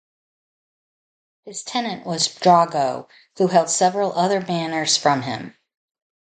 [1.43, 3.07] His tenant was Drogo,
[3.37, 5.55] who held several other manors from him.